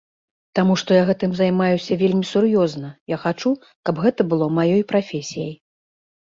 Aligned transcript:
Таму 0.59 0.77
што 0.81 0.95
я 0.95 1.03
гэтым 1.09 1.35
займаюся 1.39 1.99
вельмі 2.01 2.25
сур'ёзна, 2.31 2.89
я 3.15 3.21
хачу, 3.29 3.55
каб 3.89 4.03
гэта 4.09 4.21
было 4.35 4.51
маёй 4.59 4.77
прафесіяй. 4.97 5.57